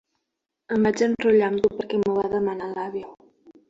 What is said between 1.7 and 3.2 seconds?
perquè m'ho va demanar l'àvia.